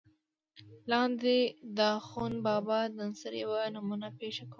لاندې 0.91 1.37
دَاخون 1.79 2.33
بابا 2.45 2.79
دَنثر 2.97 3.31
يوه 3.43 3.61
نمونه 3.75 4.07
پېش 4.19 4.35
کوم 4.45 4.49